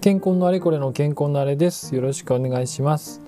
[0.00, 1.92] 健康のあれこれの健康のあれです。
[1.94, 3.20] よろしくお願いします、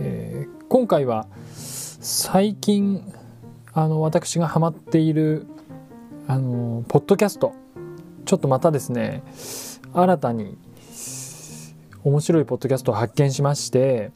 [0.00, 3.12] えー、今回は最近
[3.74, 5.46] あの私がハマっている
[6.26, 7.52] あのポッドキャスト。
[8.24, 9.22] ちょっとまたですね
[9.92, 10.56] 新たに
[12.02, 14.12] 面白いポッドキャストを発見しまして、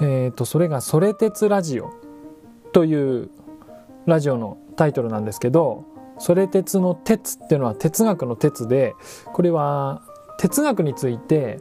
[0.00, 1.92] えーと、それが「それ鉄ラジオ」
[2.72, 3.30] という
[4.06, 5.84] ラジオのタイトルなんですけど
[6.18, 8.94] 「それ鉄の鉄」っていうのは哲学の鉄で
[9.32, 10.02] これは
[10.38, 11.60] 哲学について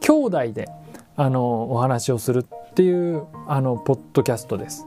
[0.00, 0.68] 兄弟で
[1.16, 4.86] あのお話をするっていうあのポッドキャストです。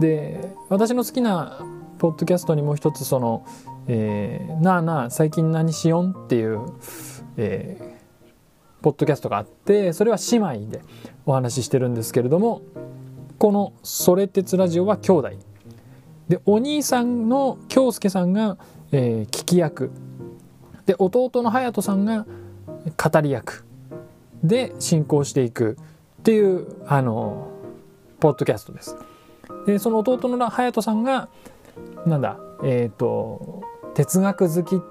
[0.00, 1.60] で私の好きな
[1.98, 3.44] ポッドキャストにもう一つその
[3.86, 6.60] 「えー、なあなあ最近何しよん?」っていう、
[7.36, 10.80] えー、ポッドキャストがあってそれは姉妹で
[11.26, 12.62] お話ししてるんですけれども
[13.38, 15.30] この「それ鉄ラジオ」は兄弟
[16.28, 18.56] でお兄さんの京介さんが、
[18.92, 19.90] えー、聞き役
[20.86, 22.26] で弟の隼人さんが
[22.96, 23.64] 語り役
[24.42, 25.76] で進行していく
[26.20, 27.48] っていうあの
[28.20, 28.96] ポッドキャストです。
[29.66, 31.28] でその弟の隼人さんが
[32.06, 33.62] なんだえっ、ー、と
[33.94, 34.82] 哲学好き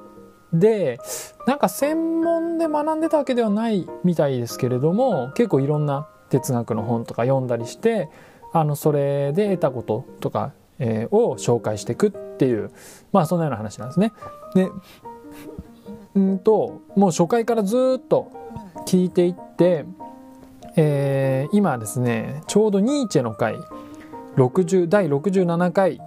[0.54, 1.00] で
[1.46, 8.10] なんか専門で学んでたわけではないみたいですけれども結構いろんな哲学の本とか読んだりして
[8.54, 12.72] あのそれで得たこととか、えー、を紹介していくっていう
[13.12, 14.14] まあそんなような話なんですね。
[14.56, 14.70] で
[16.18, 18.32] んともう初回からずっと
[18.88, 19.86] 聞いていって、
[20.76, 23.60] えー、今ですねちょうどニーチェの回
[24.36, 26.02] 60第67回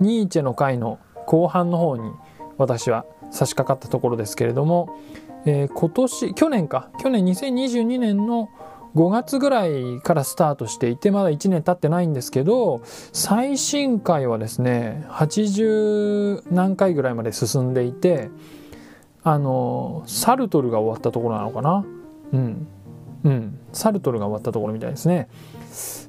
[0.00, 2.10] ニーチェの回の後半の方に
[2.58, 4.98] 私は差し掛かったところですけれども、
[5.46, 8.50] えー、今年去年か去年2022年の
[8.94, 18.30] 5月ぐらいからスタートしていてまだ1年経ってないんですけど最新回はですね80何回ぐらいまで進んでいて
[19.22, 21.84] あのサルトルが終わったところなのかな？
[22.32, 22.66] うん。
[23.24, 23.58] うん。
[23.72, 25.28] サルトルが終わったところみたいですね。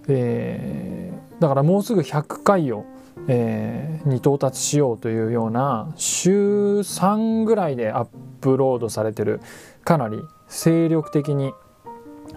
[0.07, 2.85] えー、だからもうすぐ100回を、
[3.27, 8.07] えー、に到達しようというような週3ぐらいでアッ
[8.39, 9.41] プロードされてる
[9.83, 11.53] かなり精力的に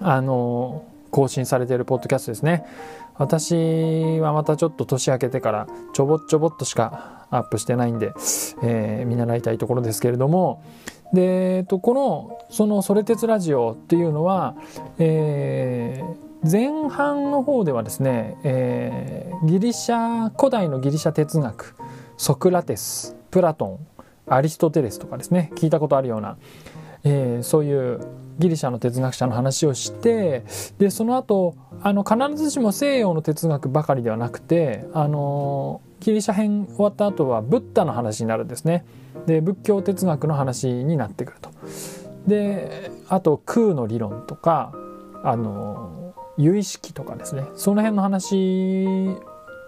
[0.01, 2.67] あの更新されてるポッドキャストですね。
[3.17, 8.13] 私はまたちょっと年明けてからちょぼっちょぼっとしかアップしてないんで、
[8.63, 10.63] えー、見習いたいところですけれども。
[11.13, 14.55] で、えっと、このその「それ鉄ラジオ」っていうのは、
[14.99, 21.77] えー、前半の方ではですね、えー、ギリシャ古代のギリシャ哲学
[22.17, 23.79] ソクラテスプラトン
[24.27, 26.37] アリストテレスとかですね聞いたことあるような、
[27.05, 28.01] えー、そういう
[28.39, 30.45] ギリシャの哲学者の話をして
[30.79, 38.85] でその後あの必ずしも西洋の哲学ばかりではなくてあのギリシャ編終わった後はブッダの話になるんですね。
[39.27, 41.51] で仏教哲学の話になってくると。
[42.27, 44.73] であと空の理論とか
[45.23, 49.17] あの有意識とかですねその辺の話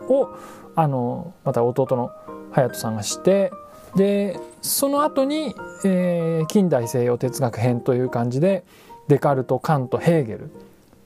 [0.08, 0.28] を
[0.74, 2.10] あのまた弟の
[2.52, 3.50] 隼人さんがして
[3.94, 5.54] でその後に、
[5.84, 8.64] えー、近代西洋哲学編という感じで
[9.08, 10.50] デカルトカントヘーゲル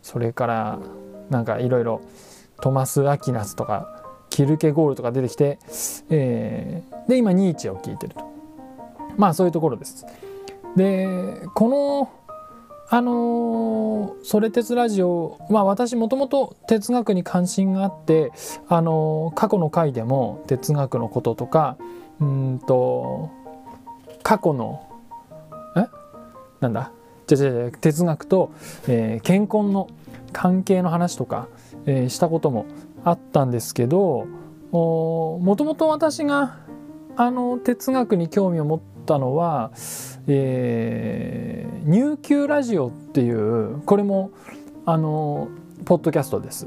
[0.03, 0.79] それから
[1.29, 2.01] なんかいろいろ
[2.61, 4.00] トマス・アキナスとか
[4.31, 5.59] キルケゴールとか出てきて、
[6.09, 8.31] えー、で今ニーチェを聞いてると。
[9.17, 10.07] まあそういうところです。
[10.77, 12.11] でこの
[12.93, 18.33] あのー、それ鉄ラジオまあ私もともと哲学に関心があって
[18.69, 21.77] あのー、過去の回でも哲学のこととか
[22.21, 23.31] うんと
[24.23, 24.89] 過去の
[25.77, 25.87] え？
[26.61, 26.91] なんだ？
[27.27, 28.53] じゃじゃ哲学と、
[28.89, 29.89] えー、健康の
[30.33, 31.47] 関係の話とか、
[31.87, 32.67] えー、したことも
[33.05, 34.27] あったんですけど
[34.73, 36.59] もともと私が
[37.17, 39.73] あの哲学に興味を持ったのは、
[40.27, 44.31] えー、琉球ラジオっていうこれも
[44.87, 45.49] あの
[45.85, 46.67] ポッドキャストです。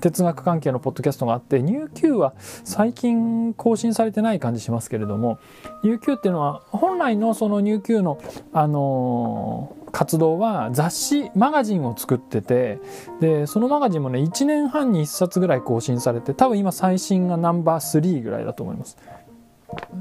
[0.00, 5.38] 哲学関係のポッドキャストがあってニュー Q は最近更新されてない感じしますけれども
[5.82, 8.18] ニュー Q っていうのは本来のそのニュー Q の、
[8.52, 12.80] あの、活動は雑誌マガジンを作ってて
[13.20, 18.98] でそのマガジンもね1年半に1冊ぐらい更新されて多分今最新がナンバー3ぐらいだと思います。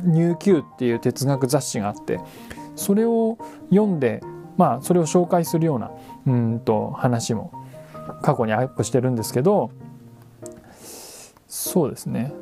[0.04, 2.20] ニュー Q っていう哲学雑誌があって
[2.76, 3.38] それを
[3.70, 4.22] 読んで
[4.58, 5.92] まあそれを紹介するような
[6.26, 7.52] うんと話も
[8.24, 9.72] 過去にアップしてるんですけど
[11.48, 12.34] そうですね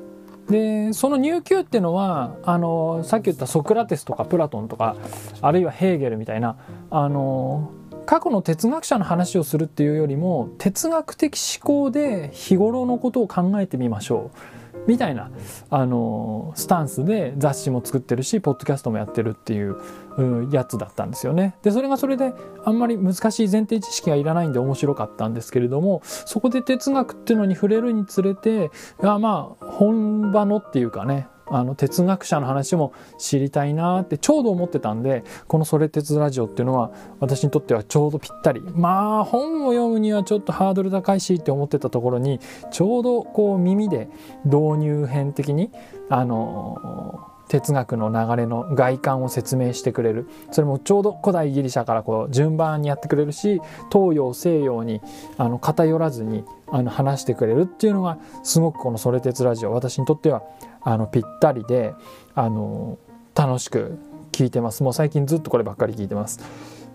[0.51, 4.95] でその入球っていうのはあのさっき言ったソクラテスとかプラトンとか
[5.41, 6.57] あるいはヘーゲルみたいな
[6.89, 7.71] あの
[8.05, 14.60] 過去の哲学者の話をするっていうよりも哲学的思考で日頃のことを考えてみましょう。
[14.87, 15.31] みたいな、
[15.69, 19.77] あのスタンスで雑誌も作ってるしポッドキャストもやってるっていう、
[20.17, 21.55] うやつだったんですよね。
[21.63, 22.33] でそれがそれで
[22.65, 38.61] あんまり難しい前提知識がいらないんで面白かったんですけれどもそこで哲学っていうのに触れるにつれてあまあ本場のっていうかねあの哲学者の話も知りたいなってちょうど思ってたんでこの「それ鉄ラジオ」っていうのは私にとってはちょうどぴったり。
[38.73, 42.39] まあ本を読むにはちょっとハードル高いしって思ってたところに
[42.71, 44.09] ちょうどこう耳で
[44.45, 45.71] 導入編的に
[46.09, 50.27] あの哲学の流れの外観を説明してくれる。
[50.51, 53.59] それもちょうど古代ギリシャからこう順番にやってくれるし
[53.91, 55.01] 東洋西洋に
[55.37, 60.43] あの偏らずにあの話してくれるっていうのがすごくこの「それ鉄ラジオ」私にとっては
[60.81, 61.93] あのぴったりで
[62.35, 62.97] あの
[63.35, 63.97] 楽しく
[64.31, 64.83] 聞いてます。
[64.83, 66.39] もう最近ずっとこればっかり聞いてます。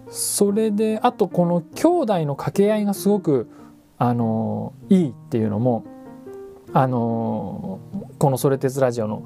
[0.08, 3.48] それであとこの兄弟の掛け合いがすごく
[3.98, 5.84] あのいいっていうのも
[6.72, 7.80] あの
[8.18, 9.24] この「それ鉄ラジオ」の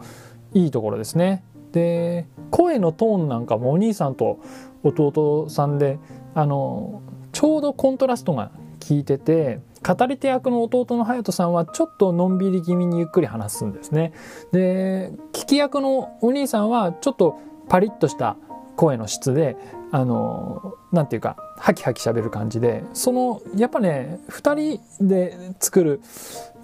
[0.55, 1.45] いいところですね。
[1.73, 4.41] で声のトーンなんかもお兄さんと
[4.83, 5.99] 弟さんで
[6.35, 7.03] あの
[7.33, 8.51] ちょうどコントラストが
[8.89, 14.13] 効いてて語り手役の弟の隼人さんはちょっとのんびり気味にゆっくり話すんですね。
[14.53, 17.39] で聞き役のお兄さんはちょっと
[17.69, 18.37] パリッとした
[18.77, 19.57] 声の質で
[19.93, 26.01] あのなんていうかハキハキ喋る感じでそのやっぱね2人で作る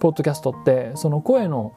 [0.00, 1.74] ポッドキャストってその声の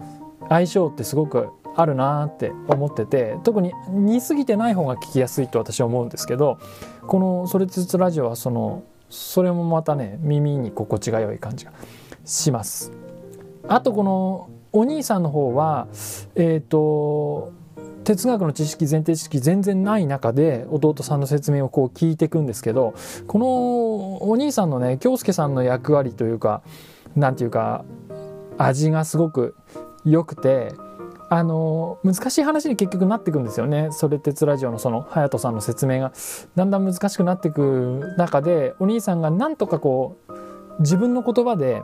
[0.49, 6.59] 相性ってすごくあるなって思ってて特に似すぎてない方が聞きやすいと私は思うんですけど
[7.07, 11.71] この「それつつラジオ」はそのそれもまたね耳に心地が良い感じが
[12.25, 12.91] します。
[13.67, 15.87] あとこのお兄さんの方は
[16.35, 17.51] えっ、ー、と
[18.03, 22.95] 哲学の知識前提知識全然ない中で弟さんの説明をこう聞いていくんですけど
[23.27, 26.63] このお兄さんのね京介さんの役割というか
[27.15, 27.85] 何て言うか
[28.57, 29.55] 味がすごく
[30.05, 30.73] 良くて
[31.31, 33.89] あの難しい話に結局なっていくんですよね。
[33.91, 36.11] それ鉄ラジオのその隼人さんの説明が。
[36.55, 41.83] だんだん難しくなっていく中でお兄さんがなんとかこう自分の言葉で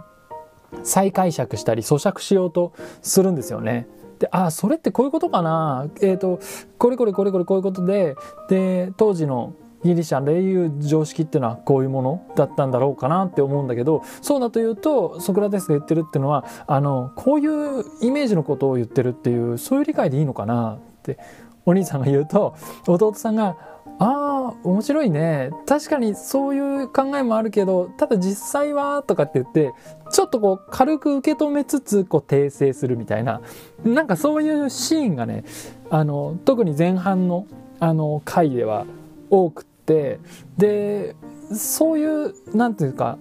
[0.83, 3.87] 再解釈したり咀嚼しようとするんですよね。
[4.19, 5.87] であそれってこういうことかな。
[6.01, 6.39] えっ、ー、と
[6.79, 8.15] これこれこれこれこういうことで
[8.49, 9.53] で当時の
[9.85, 21.19] ギリシャ霊友常識っていうのはこういうものだったんだろうかなって思うんだけどそうだというとソクラテスが言ってるっていうのはあのこういうイメージのことを言ってるっていうそういう理解でいいのかなって
[21.65, 22.55] お兄さんが言うと
[22.87, 23.57] 弟さんが
[23.97, 25.51] 「ああ面白いね。
[25.65, 29.71] 確かにそういう考えもあるけどただ実際は」とかって言って
[30.11, 33.41] ちょっとこう軽く受け止めつつこう訂正するみたいな
[33.83, 35.43] なんかそういうシーンがね
[35.91, 37.45] あの特に前半の
[37.79, 38.85] あの回では
[39.29, 40.19] 多くてって
[40.57, 41.15] で
[41.53, 43.17] そういう何て言うか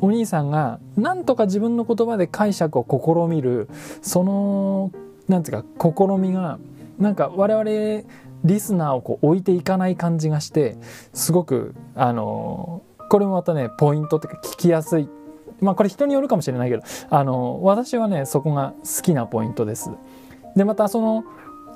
[0.00, 3.68] お兄さんがなんとか自分の言葉で解釈を試みる
[4.02, 4.92] その
[5.28, 6.58] 何て言うか試みが
[6.98, 8.04] なんか我々
[8.44, 10.76] リスナーをこう置いていかない感じがして
[11.14, 15.08] すごくあのこれもまたねポイントっていうか聞きやすい
[15.60, 19.90] まあこれ人によるかもしれないけどあの私はねそこが好きなポイントです。
[20.56, 21.24] でまたその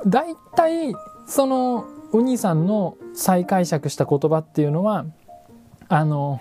[0.07, 0.95] 大体
[1.27, 1.87] その
[2.17, 5.05] お兄さんの再解釈した言葉っていうのは
[5.89, 6.41] あの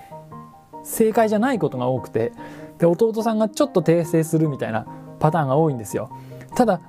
[0.86, 2.32] 正解じゃないことが多くて
[2.80, 4.88] で弟さんがちょっと訂正するみたいな
[5.20, 6.10] パターンが多いんですよ。
[6.56, 6.80] ただ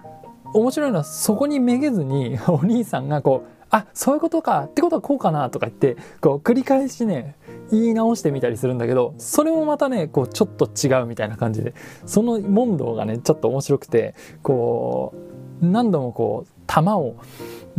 [0.55, 7.34] 面白いのはそこにめげずにお兄さんがこうあそういうことかってことはこうかなとか言ってこう繰り返しね
[7.72, 15.13] 言い直してみたりするんだけどそれもまたねこうちょっと違うみたいな感じでその問答がねちょっと面白くてこ
[15.60, 17.17] う何度もこう球を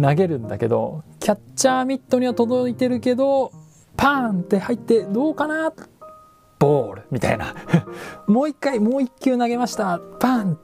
[0.01, 3.51] 投げるんだけどキャッチャーミットには届いてるけど
[3.95, 5.73] パーンって入ってどうかな？
[6.59, 7.53] ボールみたいな。
[8.27, 9.99] もう一回もう一球投げました。
[10.19, 10.59] パン。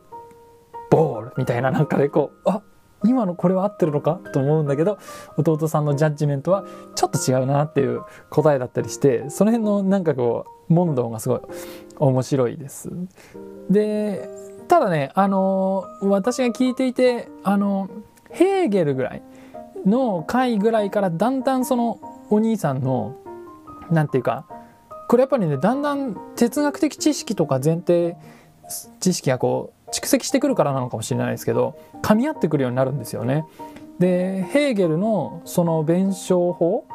[0.90, 1.72] ボールみたいな。
[1.72, 2.62] なんかでこうあ
[3.04, 4.20] 今のこれは合ってるのか？
[4.34, 4.98] と思うんだけど
[5.38, 6.64] 弟さんのジャッジメントは
[6.96, 11.42] ちょっと違うなっていう答えだったりしてその辺のなんかこう問答がすごい
[11.98, 12.90] 面白いです。
[13.70, 14.30] で
[14.68, 17.90] ただねあの私が聞いていてあの
[18.34, 19.22] ヘーゲルぐらい
[19.86, 22.00] の回ぐらいからだんだんその
[22.30, 23.16] お兄さんの
[23.90, 24.46] 何て言うか
[25.08, 28.18] これやっぱりねだんだん哲学的知識とか前提
[29.00, 33.46] 知識がこう蓄積してくるからなのかもしれないですけど噛み合ってくるようになるんですよね。
[34.00, 36.86] でヘーゲルのその弁証法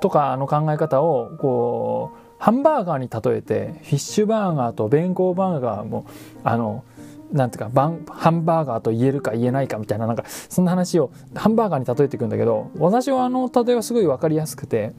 [0.00, 6.06] とかの考え方をこうハンバーガーに例えてフィッシュバーガーとベンコーバーガーも
[6.44, 6.84] あの
[7.32, 14.92] なんていうかバンハンバーガーと言えるか言えないかみたいななんかそんな話をハンバーガーに例えていくんだけど私はあの例えはすごい分かりやすくて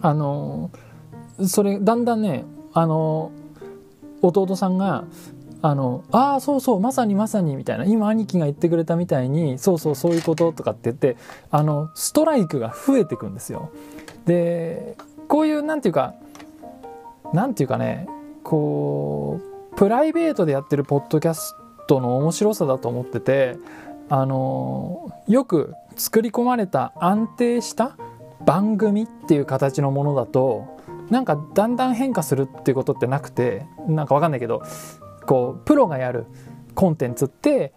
[0.00, 0.70] あの
[1.46, 3.32] それだんだんねあの
[4.22, 5.04] 弟さんが
[5.62, 11.16] あのああそうそうまさにまさにみたいな今兄貴が言ってくれたみたいにそうそうそういうこととかって言って
[11.50, 13.70] あのストライクが増えていくんですよ。
[14.24, 14.96] で
[15.28, 16.14] こういうなんていうか
[17.32, 18.08] なんていうかね
[18.42, 19.49] こう
[19.80, 21.56] プライベートでやってるポッドキャス
[21.86, 23.56] トの面白さだと思ってて
[24.10, 27.96] あのよく作り込まれた安定した
[28.44, 34.62] 番組っていう形のものだとなんかだんだん変化するっていうことってなくてなんかわかんないけど
[35.24, 36.26] こうプロがやる
[36.74, 37.72] コンテンツって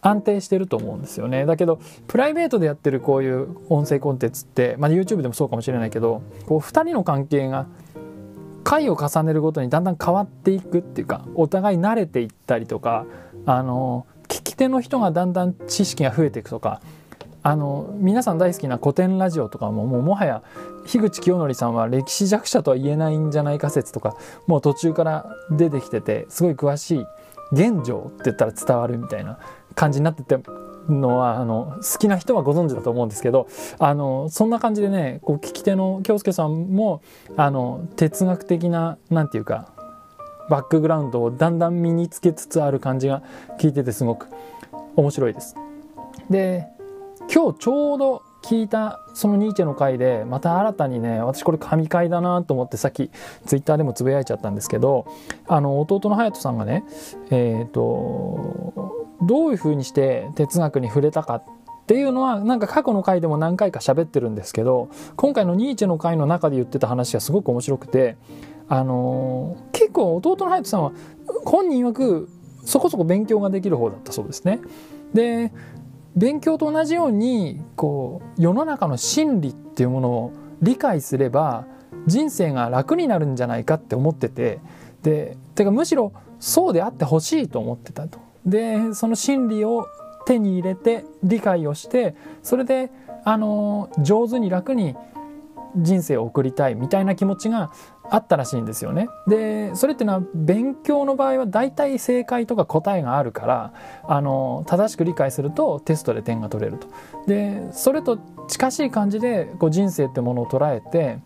[0.00, 1.44] 安定してると思うんですよね。
[1.44, 7.66] だけどプライベートでやってるこういう音声コンテンツって、まあ、YouTube でもそうかもしれないけどこう2人の関係が
[8.68, 13.06] 回を重ねるごとにだんだん変わっていくっていうかお互い慣れていったりとか
[13.46, 16.82] あの聞き手の人がだんだん知識が増えていくとか
[17.42, 20.42] あの皆さん大好きな古典ラジオとかももうもはや
[20.84, 27.06] 樋口清則さんは歴史弱者とは言えないんじゃないか説とかもう途中から出てきててすごい詳しい
[27.52, 29.38] 現状って言ったら伝わるみたいな
[29.74, 30.38] 感じになってて
[30.88, 37.02] のはあの好きな人はご存知だと思うんですけどあのそんな感じでねこう聞き手の京介さんも
[37.36, 39.72] あの哲学的な何て言うか
[40.48, 43.22] バックグラウンドをだんだん身につけつつある感じが
[43.58, 44.28] 聞いててすごく
[44.96, 45.54] 面白いです。
[46.30, 46.66] で
[47.32, 53.10] 今日ちょうど聞いたそのニーチェの回でまた新たにね私これ神回だなと思ってさっき
[53.46, 55.06] ツイッターでもつぶやいちゃったんですけど
[55.46, 56.84] あの弟の隼人さんがね
[57.30, 61.44] えっ、ー、とどういうふうにして哲学に触れたかっ
[61.86, 68.16] ていうのはなんか過去の回でも何回か喋ってるんですけど今回のニーチェの回の中で言ってた話がすごく面白くて
[68.68, 70.92] あのー、結構弟の隼人さんは
[71.44, 72.28] 本人曰く
[72.64, 74.60] そこそこ勉強ができる方だったそうですね。
[75.14, 75.52] で
[76.14, 81.66] 勉強と同じようにこう世の中の真理っていうものを理解すれば
[82.06, 84.60] 人生が楽になるんじゃないかって思ってて
[85.02, 88.27] でてかむしろそうであってほしいと思ってたと。
[88.46, 89.86] でその真理を
[90.26, 92.90] 手に入れて理解をしてそれで
[93.24, 94.94] あの上手に楽に
[95.76, 97.70] 人生を送りたいみたいな気持ちが
[98.10, 99.08] あったらしいんですよね。
[99.26, 103.72] でそれっていうのは勉強の場合は大体正解とか答えがあるから
[104.04, 106.88] あの正しく理解するとテストで点が取れると。
[107.26, 108.18] でそれと
[108.48, 111.18] 近しい感じでこう人生ってものを捉えて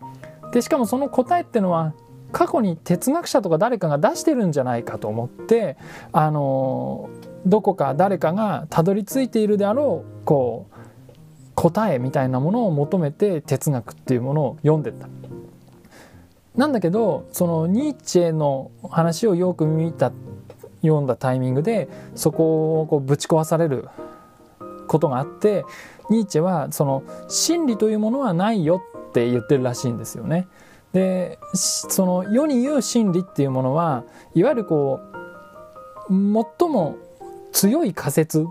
[0.51, 1.93] でしかもその答えっていうのは
[2.33, 5.77] 過去に哲学者とか誰かが出してるんじゃないかと思って
[6.11, 7.09] あの
[7.45, 10.73] どこか誰かがたどり着いているであろうこう
[11.55, 15.07] 答えみたいなものを求めて哲学っていうものを読んでった。
[16.55, 20.11] なんだけどそのニーチェの話をよく見た
[20.81, 23.87] 読んだタイミングでそこをこうぶち壊される
[24.87, 25.65] ことがあって
[26.09, 30.47] ニーチェはその真理というものはないよって言ってるらしいんですよね。
[30.93, 34.03] でその世に言う真理っていうものは
[34.35, 34.99] いわゆるこ
[36.09, 36.11] う
[36.59, 36.97] 最も
[37.51, 38.45] 強い仮説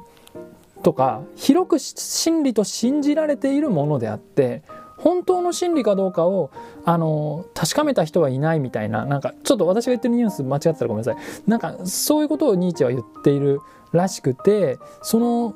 [0.82, 4.62] とか広く真理と信じられているものであって
[4.96, 6.50] 本当の真理かどうかを
[6.84, 11.16] あの確かめた人はいないみたいななんかちょっと私が言ってるニュース間違ってたらごめんなさい。
[11.46, 13.60] なんかそういうことをニーチェは言っている
[13.92, 15.54] らしくてその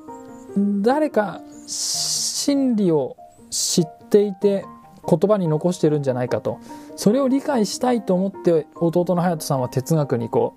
[0.83, 3.17] 誰か真理を
[3.51, 4.65] 知っていて
[5.09, 6.59] 言葉に残してるんじゃないかと
[6.97, 10.57] それを理解したいと思って弟の隼人さんは哲学にこ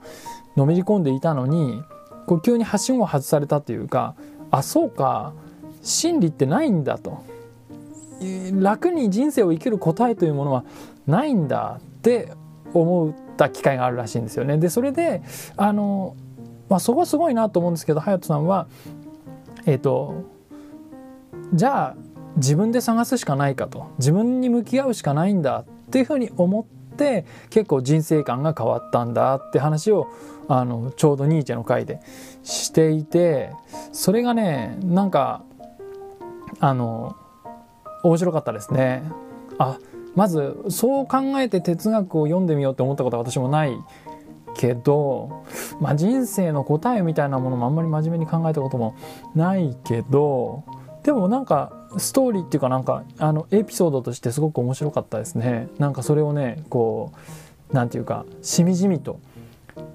[0.55, 1.83] うのめり込んでいたのに
[2.25, 4.15] こう急にはしごを外されたというか
[4.51, 5.33] あそうか
[5.81, 7.23] 真理ってないんだと
[8.53, 10.65] 楽に人生を生きる答えというものは
[11.07, 12.33] ないんだって
[12.73, 14.57] 思った機会があるらしいんですよね。
[14.57, 15.21] でそれで
[15.57, 16.15] あの、
[16.69, 18.67] まあ、そこはすごいなと思うんですけど隼人さんは
[19.65, 20.25] えっ、ー、と
[21.53, 21.95] じゃあ
[22.37, 30.07] 自分で探すしかないかと自分に向き合うしかないんだっていうふうに思って結構人生観が変わったんだって話を
[30.47, 31.99] あのちょうどニーチェの回で
[32.43, 33.51] していて
[33.91, 35.43] それがねなんか
[36.59, 37.15] あの
[38.03, 39.03] 面白かったですね。
[39.57, 39.77] あ
[40.15, 43.77] まずそう考えて哲学を読んでみようって思ったことは私もない
[44.55, 45.45] けど、
[45.79, 48.95] まあ、人生の答えみたいなものもあんまり真面目に考えたことも
[49.35, 50.63] ないけど
[51.03, 55.67] でもなんかストーリーっていうかなんかあのエピソードとしてすごく面白かったですね。
[55.79, 57.11] なんかそれをねこ
[57.71, 59.19] うなんていうかしみじみと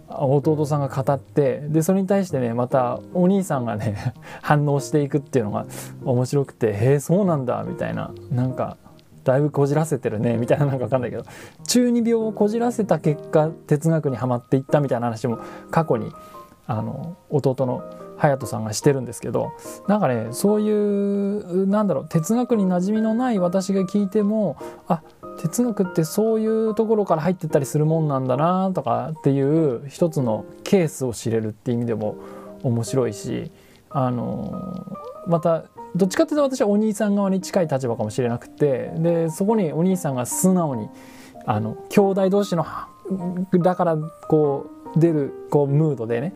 [0.08, 5.66] 弟さんが語ってでそれに対してねまたお兄さんがね 反応していくっていうのが
[6.04, 8.10] 面白くて「へえそうなんだ」みたいな。
[8.30, 8.76] なんか
[9.24, 11.24] だいぶこじらせてるねみたいななんか分かんないけど
[11.66, 15.38] 中二病をこじらせた結果哲学にはまっていったみたいな話も
[15.70, 16.12] 過去に
[16.66, 17.82] あの弟の
[18.16, 19.52] 隼人さんがしてるんですけど
[19.88, 24.56] なんかねそういうなんだろう哲学に馴染みのない私が聞いても
[24.88, 25.02] あ
[25.38, 32.16] 哲学ってそういうところから入ってったりするもんなんだなとかっていう一つのケースを知れるっていう意味でも
[32.62, 33.50] 面白いし
[33.90, 35.64] あのまた
[35.96, 40.88] どっちかっていうと私はお兄さん側に近い立場かもしれなくてでそこにお兄さんが素直に
[41.46, 42.66] あの兄弟同士の
[43.62, 43.96] だから
[44.28, 46.34] こう出るこうムードでね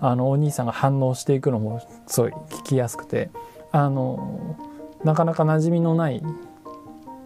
[0.00, 3.30] あのお兄さんが反応していくのもすごい聞きやすくて
[3.72, 4.56] あの
[5.04, 6.22] なかなか馴染みのない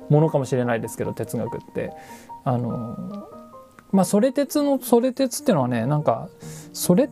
[0.09, 1.93] ものかもしれないですけど哲学って。
[2.45, 3.29] あの
[3.93, 6.29] まあそれ鉄のそれ鉄っていうのはねなんか
[6.73, 7.11] それ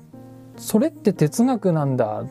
[0.56, 2.26] それって哲学なんだっ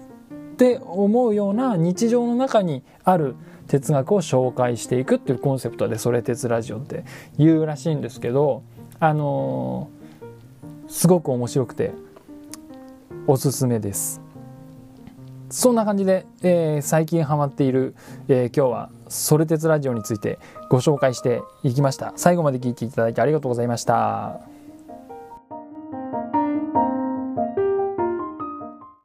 [0.58, 3.36] て思うような日常の中にある
[3.68, 7.04] 哲学を紹介していくっていうコンセプトで「それ鉄ラジオ」って
[7.38, 8.64] 言うらしいんですけど
[9.00, 9.90] あの
[10.88, 11.94] すごく面白くて
[13.28, 14.22] おすすめです。
[15.50, 17.96] そんな感じで、えー、最近ハマっている、
[18.28, 20.40] えー、今日は「ソルテツラジオ」について
[20.70, 24.42] ご紹介していきました最後まで聞いていただきありがとうございました